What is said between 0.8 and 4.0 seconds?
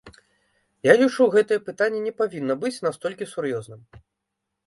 Я лічу, гэтае пытанне не павінна быць настолькі сур'ёзным.